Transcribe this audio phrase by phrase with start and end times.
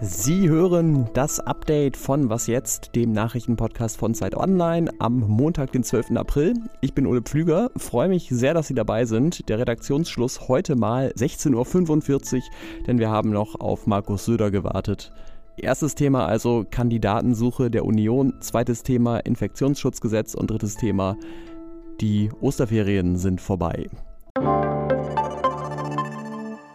[0.00, 5.82] Sie hören das Update von Was jetzt, dem Nachrichtenpodcast von Zeit Online am Montag, den
[5.82, 6.12] 12.
[6.16, 6.54] April.
[6.80, 9.48] Ich bin Ole Pflüger, freue mich sehr, dass Sie dabei sind.
[9.48, 12.42] Der Redaktionsschluss heute mal 16.45 Uhr,
[12.86, 15.10] denn wir haben noch auf Markus Söder gewartet.
[15.56, 21.16] Erstes Thema also Kandidatensuche der Union, zweites Thema Infektionsschutzgesetz und drittes Thema
[22.00, 23.88] die Osterferien sind vorbei.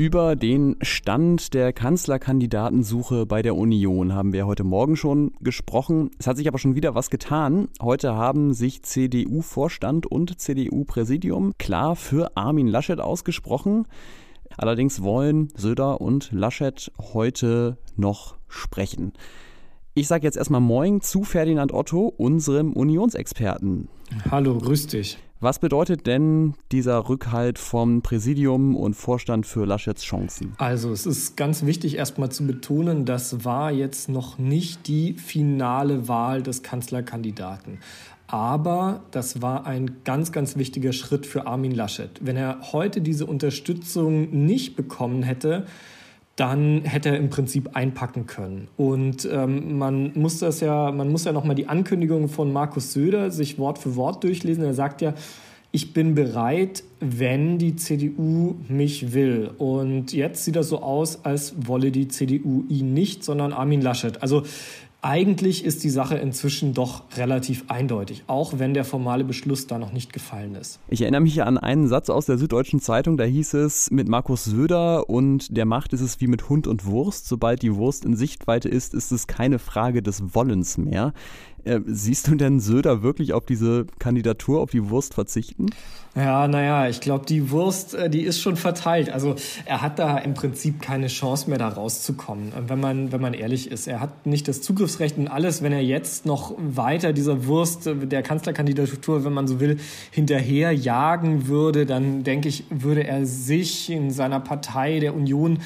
[0.00, 6.10] Über den Stand der Kanzlerkandidatensuche bei der Union haben wir heute Morgen schon gesprochen.
[6.18, 7.68] Es hat sich aber schon wieder was getan.
[7.82, 13.86] Heute haben sich CDU-Vorstand und CDU-Präsidium klar für Armin Laschet ausgesprochen.
[14.56, 19.12] Allerdings wollen Söder und Laschet heute noch sprechen.
[19.92, 23.90] Ich sage jetzt erstmal Moin zu Ferdinand Otto, unserem Unionsexperten.
[24.30, 25.18] Hallo, grüß dich.
[25.42, 30.52] Was bedeutet denn dieser Rückhalt vom Präsidium und Vorstand für Laschets Chancen?
[30.58, 36.08] Also es ist ganz wichtig erstmal zu betonen, das war jetzt noch nicht die finale
[36.08, 37.78] Wahl des Kanzlerkandidaten.
[38.26, 42.10] Aber das war ein ganz, ganz wichtiger Schritt für Armin Laschet.
[42.20, 45.64] Wenn er heute diese Unterstützung nicht bekommen hätte,
[46.40, 48.68] dann hätte er im Prinzip einpacken können.
[48.78, 53.30] Und ähm, man muss das ja, man muss ja nochmal die Ankündigung von Markus Söder
[53.30, 54.64] sich Wort für Wort durchlesen.
[54.64, 55.12] Er sagt ja,
[55.70, 59.50] ich bin bereit, wenn die CDU mich will.
[59.58, 64.22] Und jetzt sieht das so aus, als wolle die CDU ihn nicht, sondern Armin Laschet.
[64.22, 64.42] Also
[65.02, 69.92] eigentlich ist die Sache inzwischen doch relativ eindeutig, auch wenn der formale Beschluss da noch
[69.92, 70.78] nicht gefallen ist.
[70.88, 74.44] Ich erinnere mich an einen Satz aus der Süddeutschen Zeitung, da hieß es, mit Markus
[74.44, 77.26] Söder und der Macht ist es wie mit Hund und Wurst.
[77.28, 81.12] Sobald die Wurst in Sichtweite ist, ist es keine Frage des Wollens mehr.
[81.64, 85.66] Äh, siehst du denn Söder wirklich auf diese Kandidatur, auf die Wurst verzichten?
[86.16, 89.10] Ja, naja, ich glaube, die Wurst, äh, die ist schon verteilt.
[89.10, 93.20] Also er hat da im Prinzip keine Chance mehr, da rauszukommen, äh, wenn man, wenn
[93.20, 93.86] man ehrlich ist.
[93.86, 98.22] Er hat nicht das Zugriffsrecht in alles, wenn er jetzt noch weiter dieser Wurst der
[98.22, 99.78] Kanzlerkandidatur, wenn man so will,
[100.10, 105.58] hinterher jagen würde, dann denke ich, würde er sich in seiner Partei der Union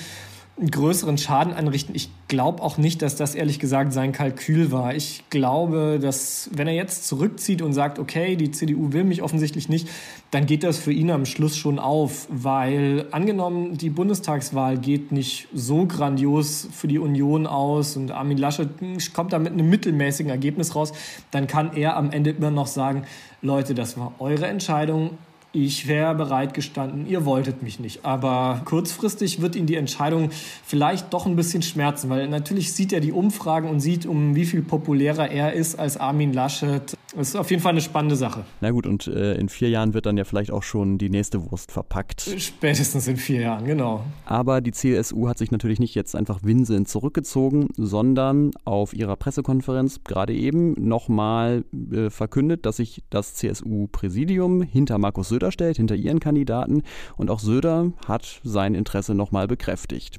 [0.56, 1.96] einen größeren Schaden anrichten.
[1.96, 4.94] Ich glaube auch nicht, dass das ehrlich gesagt sein Kalkül war.
[4.94, 9.68] Ich glaube, dass wenn er jetzt zurückzieht und sagt, okay, die CDU will mich offensichtlich
[9.68, 9.88] nicht,
[10.30, 15.48] dann geht das für ihn am Schluss schon auf, weil angenommen, die Bundestagswahl geht nicht
[15.52, 18.68] so grandios für die Union aus und Armin Laschet
[19.12, 20.92] kommt da mit einem mittelmäßigen Ergebnis raus,
[21.32, 23.04] dann kann er am Ende immer noch sagen,
[23.42, 25.18] Leute, das war eure Entscheidung,
[25.54, 28.04] ich wäre bereit gestanden, ihr wolltet mich nicht.
[28.04, 30.30] Aber kurzfristig wird ihn die Entscheidung
[30.64, 34.44] vielleicht doch ein bisschen schmerzen, weil natürlich sieht er die Umfragen und sieht, um wie
[34.44, 36.96] viel populärer er ist als Armin Laschet.
[37.16, 38.44] Das ist auf jeden Fall eine spannende Sache.
[38.60, 41.48] Na gut, und äh, in vier Jahren wird dann ja vielleicht auch schon die nächste
[41.50, 42.22] Wurst verpackt.
[42.38, 44.04] Spätestens in vier Jahren, genau.
[44.26, 50.00] Aber die CSU hat sich natürlich nicht jetzt einfach winselnd zurückgezogen, sondern auf ihrer Pressekonferenz
[50.02, 56.18] gerade eben nochmal äh, verkündet, dass sich das CSU-Präsidium hinter Markus Söder stellt, hinter ihren
[56.18, 56.82] Kandidaten.
[57.16, 60.18] Und auch Söder hat sein Interesse nochmal bekräftigt.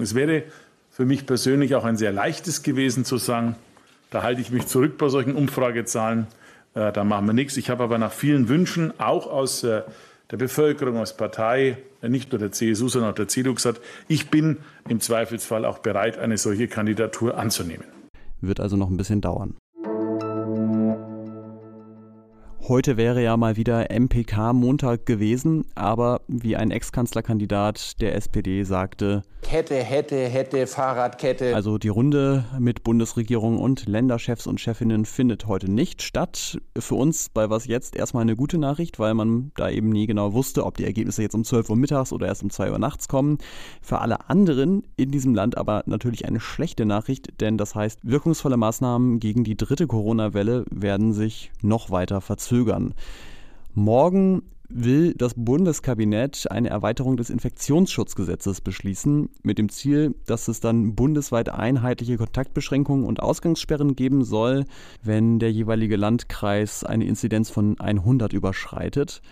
[0.00, 0.44] Es wäre
[0.90, 3.56] für mich persönlich auch ein sehr leichtes gewesen zu sagen,
[4.10, 6.26] da halte ich mich zurück bei solchen Umfragezahlen.
[6.74, 7.56] Äh, da machen wir nichts.
[7.56, 9.82] Ich habe aber nach vielen Wünschen, auch aus äh,
[10.30, 14.30] der Bevölkerung, aus Partei, äh, nicht nur der CSU, sondern auch der CDU gesagt, ich
[14.30, 14.58] bin
[14.88, 17.84] im Zweifelsfall auch bereit, eine solche Kandidatur anzunehmen.
[18.40, 19.56] Wird also noch ein bisschen dauern.
[22.68, 29.76] Heute wäre ja mal wieder MPK-Montag gewesen, aber wie ein Ex-Kanzlerkandidat der SPD sagte, Kette,
[29.76, 31.54] hätte, hätte, Fahrradkette.
[31.54, 36.58] Also die Runde mit Bundesregierung und Länderchefs und Chefinnen findet heute nicht statt.
[36.76, 40.32] Für uns bei Was Jetzt erstmal eine gute Nachricht, weil man da eben nie genau
[40.32, 43.06] wusste, ob die Ergebnisse jetzt um 12 Uhr mittags oder erst um 2 Uhr nachts
[43.06, 43.38] kommen.
[43.80, 48.56] Für alle anderen in diesem Land aber natürlich eine schlechte Nachricht, denn das heißt, wirkungsvolle
[48.56, 52.94] Maßnahmen gegen die dritte Corona-Welle werden sich noch weiter verzögern verzögern.
[53.74, 60.96] Morgen will das Bundeskabinett eine Erweiterung des Infektionsschutzgesetzes beschließen, mit dem Ziel, dass es dann
[60.96, 64.64] bundesweit einheitliche Kontaktbeschränkungen und Ausgangssperren geben soll,
[65.04, 69.22] wenn der jeweilige Landkreis eine Inzidenz von 100 überschreitet.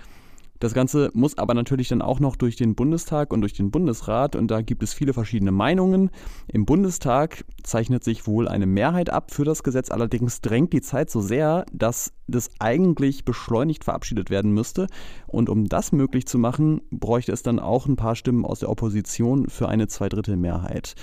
[0.61, 4.37] Das Ganze muss aber natürlich dann auch noch durch den Bundestag und durch den Bundesrat
[4.37, 6.11] und da gibt es viele verschiedene Meinungen.
[6.47, 11.11] Im Bundestag zeichnet sich wohl eine Mehrheit ab für das Gesetz, allerdings drängt die Zeit
[11.11, 14.87] so sehr, dass das eigentlich beschleunigt verabschiedet werden müsste.
[15.27, 18.71] Und um das möglich zu machen, bräuchte es dann auch ein paar Stimmen aus der
[18.71, 20.95] Opposition für eine Zweidrittelmehrheit.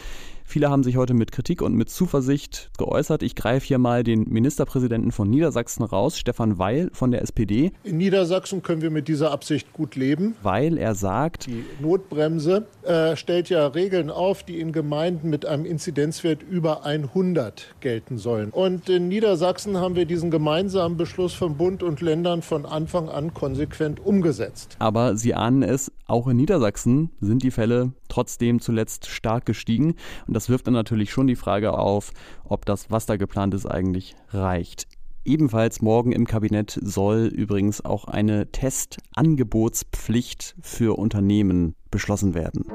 [0.51, 3.23] Viele haben sich heute mit Kritik und mit Zuversicht geäußert.
[3.23, 7.71] Ich greife hier mal den Ministerpräsidenten von Niedersachsen raus, Stefan Weil von der SPD.
[7.85, 10.35] In Niedersachsen können wir mit dieser Absicht gut leben.
[10.43, 15.63] Weil er sagt, die Notbremse äh, stellt ja Regeln auf, die in Gemeinden mit einem
[15.63, 18.49] Inzidenzwert über 100 gelten sollen.
[18.49, 23.33] Und in Niedersachsen haben wir diesen gemeinsamen Beschluss von Bund und Ländern von Anfang an
[23.33, 24.75] konsequent umgesetzt.
[24.79, 29.95] Aber Sie ahnen es, auch in Niedersachsen sind die Fälle trotzdem zuletzt stark gestiegen.
[30.27, 32.11] Und das wirft dann natürlich schon die Frage auf,
[32.43, 34.87] ob das, was da geplant ist, eigentlich reicht.
[35.23, 42.65] Ebenfalls morgen im Kabinett soll übrigens auch eine Testangebotspflicht für Unternehmen beschlossen werden.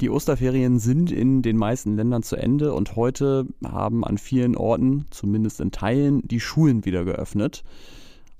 [0.00, 5.06] Die Osterferien sind in den meisten Ländern zu Ende und heute haben an vielen Orten,
[5.10, 7.64] zumindest in Teilen, die Schulen wieder geöffnet.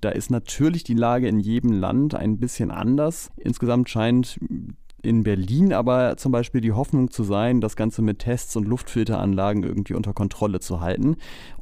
[0.00, 3.30] Da ist natürlich die Lage in jedem Land ein bisschen anders.
[3.36, 4.38] Insgesamt scheint
[5.02, 9.62] in Berlin aber zum Beispiel die Hoffnung zu sein, das Ganze mit Tests und Luftfilteranlagen
[9.62, 11.16] irgendwie unter Kontrolle zu halten.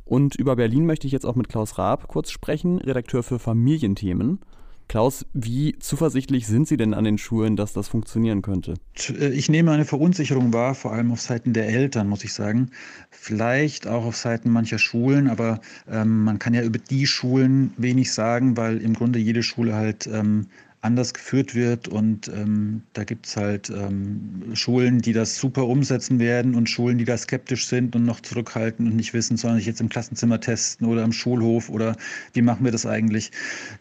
[0.04, 4.40] Und über Berlin möchte ich jetzt auch mit Klaus Raab kurz sprechen, Redakteur für Familienthemen.
[4.88, 8.74] Klaus, wie zuversichtlich sind Sie denn an den Schulen, dass das funktionieren könnte?
[9.08, 12.70] Äh, ich nehme eine Verunsicherung wahr, vor allem auf Seiten der Eltern, muss ich sagen.
[13.10, 15.60] Vielleicht auch auf Seiten mancher Schulen, aber
[15.90, 20.06] ähm, man kann ja über die Schulen wenig sagen, weil im Grunde jede Schule halt
[20.06, 20.46] ähm,
[20.80, 21.88] anders geführt wird.
[21.88, 26.98] Und ähm, da gibt es halt ähm, Schulen, die das super umsetzen werden und Schulen,
[26.98, 30.40] die da skeptisch sind und noch zurückhalten und nicht wissen, sollen sich jetzt im Klassenzimmer
[30.40, 31.96] testen oder im Schulhof oder
[32.32, 33.32] wie machen wir das eigentlich?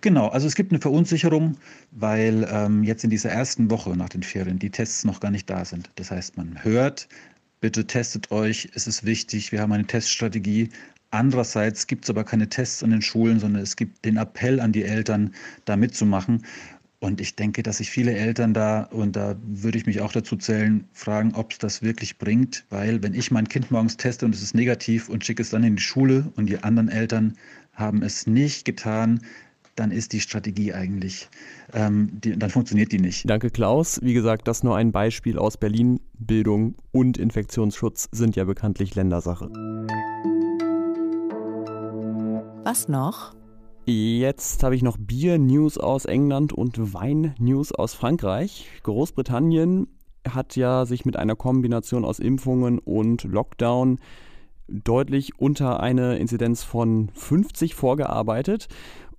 [0.02, 1.58] Genau, also es gibt eine Verunsicherung,
[1.92, 5.50] weil ähm, jetzt in dieser ersten Woche nach den Ferien die Tests noch gar nicht
[5.50, 5.90] da sind.
[5.96, 7.08] Das heißt, man hört,
[7.62, 10.70] bitte testet euch, es ist wichtig, wir haben eine Teststrategie,
[11.16, 14.74] Andererseits gibt es aber keine Tests an den Schulen, sondern es gibt den Appell an
[14.74, 15.34] die Eltern,
[15.64, 16.46] da mitzumachen.
[17.06, 20.36] Und ich denke, dass sich viele Eltern da, und da würde ich mich auch dazu
[20.38, 22.66] zählen, fragen, ob es das wirklich bringt.
[22.72, 25.63] Weil wenn ich mein Kind morgens teste und es ist negativ und schicke es dann
[25.63, 27.36] in die Schule und die anderen Eltern
[27.74, 29.19] haben es nicht getan,
[29.75, 31.30] dann ist die Strategie eigentlich,
[31.74, 33.30] ähm, die, dann funktioniert die nicht.
[33.30, 34.00] Danke, Klaus.
[34.01, 36.00] Wie gesagt, das nur ein Beispiel aus Berlin.
[36.18, 39.48] Bildung und Infektionsschutz sind ja bekanntlich Ländersache.
[42.63, 43.36] Was noch?
[43.88, 48.68] Jetzt habe ich noch Bier-News aus England und Wein-News aus Frankreich.
[48.82, 49.88] Großbritannien
[50.28, 54.00] hat ja sich mit einer Kombination aus Impfungen und Lockdown
[54.68, 58.70] deutlich unter eine Inzidenz von 50 vorgearbeitet.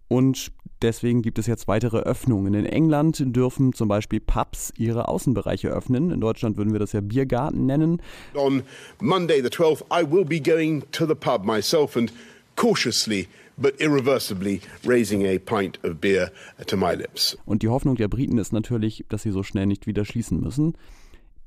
[0.09, 0.51] Und
[0.83, 2.55] deswegen gibt es jetzt weitere Öffnungen.
[2.55, 6.11] In England dürfen zum Beispiel Pubs ihre Außenbereiche öffnen.
[6.11, 8.03] In Deutschland würden wir das ja Biergarten nennen.
[8.35, 8.65] On
[9.01, 12.13] Monday the 12th I will be going to the pub myself and
[12.57, 16.31] cautiously but irreversibly raising a pint of beer
[16.67, 17.37] to my lips.
[17.45, 20.75] Und die Hoffnung der Briten ist natürlich, dass sie so schnell nicht wieder schließen müssen.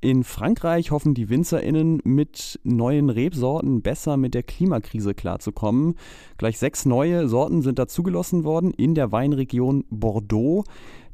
[0.01, 5.95] In Frankreich hoffen die WinzerInnen mit neuen Rebsorten besser mit der Klimakrise klarzukommen.
[6.38, 10.63] Gleich sechs neue Sorten sind dazugelassen worden in der Weinregion Bordeaux,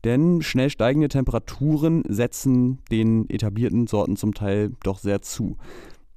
[0.04, 5.58] denn schnell steigende Temperaturen setzen den etablierten Sorten zum Teil doch sehr zu.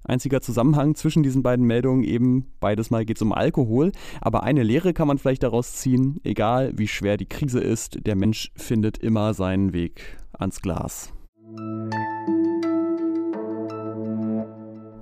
[0.09, 3.93] Einziger Zusammenhang zwischen diesen beiden Meldungen eben, beides Mal geht es um Alkohol.
[4.23, 8.17] Aber eine Lehre kann man vielleicht daraus ziehen, egal wie schwer die Krise ist, der
[8.17, 11.13] Mensch findet immer seinen Weg ans Glas.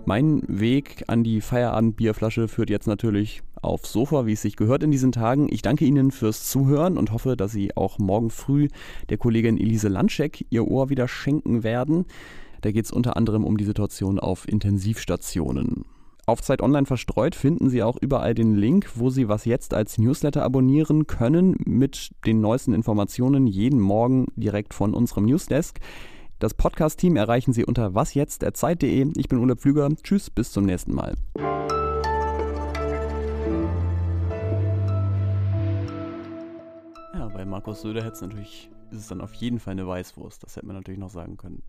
[0.08, 4.90] Mein Weg an die Feierabendbierflasche führt jetzt natürlich aufs Sofa, wie es sich gehört in
[4.90, 5.48] diesen Tagen.
[5.50, 8.68] Ich danke Ihnen fürs Zuhören und hoffe, dass Sie auch morgen früh
[9.08, 12.06] der Kollegin Elise Landscheck Ihr Ohr wieder schenken werden.
[12.66, 15.84] Da geht es unter anderem um die Situation auf Intensivstationen.
[16.26, 19.98] Auf Zeit Online verstreut finden Sie auch überall den Link, wo Sie was jetzt als
[19.98, 25.78] Newsletter abonnieren können mit den neuesten Informationen jeden Morgen direkt von unserem Newsdesk.
[26.40, 29.12] Das Podcast-Team erreichen Sie unter wasjetzt.zeit.de.
[29.16, 29.88] Ich bin Ole Pflüger.
[30.02, 31.14] Tschüss, bis zum nächsten Mal.
[37.14, 40.42] Ja, bei Markus Söder hätte es natürlich, ist es dann auf jeden Fall eine Weißwurst.
[40.42, 41.62] Das hätte man natürlich noch sagen können.